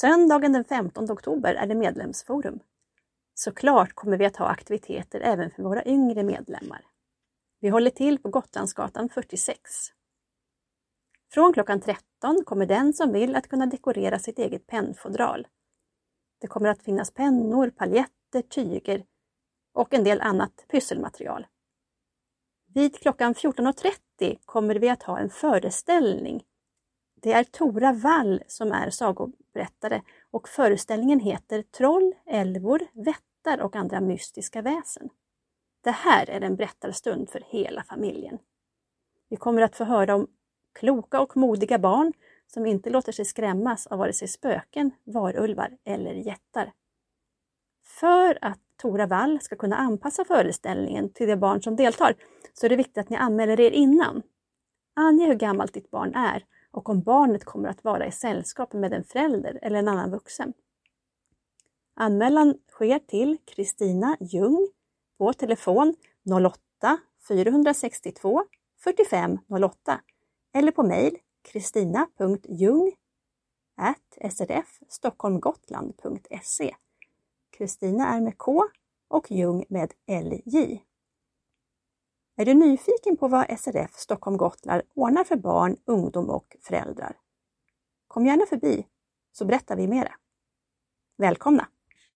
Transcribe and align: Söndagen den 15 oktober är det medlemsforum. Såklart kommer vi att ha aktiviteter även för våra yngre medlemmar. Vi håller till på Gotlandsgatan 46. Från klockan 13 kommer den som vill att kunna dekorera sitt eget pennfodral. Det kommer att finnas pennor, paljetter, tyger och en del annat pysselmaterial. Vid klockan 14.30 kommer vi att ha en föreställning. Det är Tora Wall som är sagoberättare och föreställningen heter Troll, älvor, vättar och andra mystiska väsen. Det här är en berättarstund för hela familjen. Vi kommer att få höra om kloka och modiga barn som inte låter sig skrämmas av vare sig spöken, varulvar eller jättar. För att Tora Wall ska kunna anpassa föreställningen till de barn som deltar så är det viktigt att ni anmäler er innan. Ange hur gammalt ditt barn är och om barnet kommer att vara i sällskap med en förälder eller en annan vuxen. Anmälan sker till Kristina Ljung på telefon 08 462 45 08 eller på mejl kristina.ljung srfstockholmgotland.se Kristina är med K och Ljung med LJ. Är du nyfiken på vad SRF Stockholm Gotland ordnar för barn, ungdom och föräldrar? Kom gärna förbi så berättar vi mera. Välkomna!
Söndagen 0.00 0.52
den 0.52 0.64
15 0.64 1.10
oktober 1.10 1.54
är 1.54 1.66
det 1.66 1.74
medlemsforum. 1.74 2.60
Såklart 3.34 3.92
kommer 3.92 4.16
vi 4.16 4.26
att 4.26 4.36
ha 4.36 4.46
aktiviteter 4.46 5.20
även 5.20 5.50
för 5.50 5.62
våra 5.62 5.84
yngre 5.84 6.22
medlemmar. 6.22 6.84
Vi 7.60 7.68
håller 7.68 7.90
till 7.90 8.18
på 8.18 8.28
Gotlandsgatan 8.28 9.08
46. 9.08 9.58
Från 11.32 11.52
klockan 11.52 11.80
13 11.80 12.44
kommer 12.44 12.66
den 12.66 12.92
som 12.92 13.12
vill 13.12 13.36
att 13.36 13.48
kunna 13.48 13.66
dekorera 13.66 14.18
sitt 14.18 14.38
eget 14.38 14.66
pennfodral. 14.66 15.46
Det 16.40 16.46
kommer 16.46 16.68
att 16.68 16.82
finnas 16.82 17.10
pennor, 17.10 17.70
paljetter, 17.70 18.42
tyger 18.42 19.04
och 19.72 19.94
en 19.94 20.04
del 20.04 20.20
annat 20.20 20.64
pysselmaterial. 20.68 21.46
Vid 22.74 22.98
klockan 22.98 23.34
14.30 23.34 24.38
kommer 24.44 24.74
vi 24.74 24.88
att 24.88 25.02
ha 25.02 25.18
en 25.18 25.30
föreställning. 25.30 26.44
Det 27.22 27.32
är 27.32 27.44
Tora 27.44 27.92
Wall 27.92 28.42
som 28.46 28.72
är 28.72 28.90
sagoberättare 29.56 30.02
och 30.30 30.48
föreställningen 30.48 31.20
heter 31.20 31.62
Troll, 31.62 32.14
älvor, 32.26 32.80
vättar 32.92 33.60
och 33.60 33.76
andra 33.76 34.00
mystiska 34.00 34.62
väsen. 34.62 35.08
Det 35.84 35.90
här 35.90 36.30
är 36.30 36.40
en 36.40 36.56
berättarstund 36.56 37.30
för 37.30 37.42
hela 37.46 37.82
familjen. 37.84 38.38
Vi 39.28 39.36
kommer 39.36 39.62
att 39.62 39.76
få 39.76 39.84
höra 39.84 40.14
om 40.14 40.26
kloka 40.74 41.20
och 41.20 41.36
modiga 41.36 41.78
barn 41.78 42.12
som 42.46 42.66
inte 42.66 42.90
låter 42.90 43.12
sig 43.12 43.24
skrämmas 43.24 43.86
av 43.86 43.98
vare 43.98 44.12
sig 44.12 44.28
spöken, 44.28 44.90
varulvar 45.04 45.78
eller 45.84 46.14
jättar. 46.14 46.72
För 47.84 48.38
att 48.40 48.60
Tora 48.82 49.06
Wall 49.06 49.40
ska 49.40 49.56
kunna 49.56 49.76
anpassa 49.76 50.24
föreställningen 50.24 51.12
till 51.12 51.28
de 51.28 51.36
barn 51.36 51.62
som 51.62 51.76
deltar 51.76 52.14
så 52.54 52.66
är 52.66 52.70
det 52.70 52.76
viktigt 52.76 52.98
att 52.98 53.10
ni 53.10 53.16
anmäler 53.16 53.60
er 53.60 53.70
innan. 53.70 54.22
Ange 54.96 55.26
hur 55.26 55.34
gammalt 55.34 55.74
ditt 55.74 55.90
barn 55.90 56.14
är 56.14 56.44
och 56.76 56.88
om 56.88 57.02
barnet 57.02 57.44
kommer 57.44 57.68
att 57.68 57.84
vara 57.84 58.06
i 58.06 58.12
sällskap 58.12 58.72
med 58.72 58.92
en 58.92 59.04
förälder 59.04 59.58
eller 59.62 59.78
en 59.78 59.88
annan 59.88 60.10
vuxen. 60.10 60.52
Anmälan 61.94 62.58
sker 62.70 62.98
till 62.98 63.38
Kristina 63.44 64.16
Ljung 64.20 64.68
på 65.18 65.32
telefon 65.32 65.94
08 66.46 66.58
462 67.28 68.44
45 68.78 69.38
08 69.48 70.00
eller 70.54 70.72
på 70.72 70.82
mejl 70.82 71.18
kristina.ljung 71.42 72.92
srfstockholmgotland.se 74.30 76.74
Kristina 77.50 78.08
är 78.08 78.20
med 78.20 78.38
K 78.38 78.64
och 79.08 79.30
Ljung 79.30 79.64
med 79.68 79.92
LJ. 80.06 80.85
Är 82.38 82.44
du 82.44 82.54
nyfiken 82.54 83.16
på 83.16 83.28
vad 83.28 83.58
SRF 83.58 83.94
Stockholm 83.94 84.36
Gotland 84.36 84.82
ordnar 84.94 85.24
för 85.24 85.36
barn, 85.36 85.76
ungdom 85.84 86.30
och 86.30 86.56
föräldrar? 86.62 87.16
Kom 88.08 88.26
gärna 88.26 88.46
förbi 88.46 88.86
så 89.32 89.44
berättar 89.44 89.76
vi 89.76 89.88
mera. 89.88 90.12
Välkomna! 91.18 91.68